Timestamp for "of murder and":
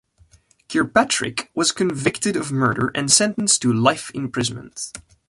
2.35-3.11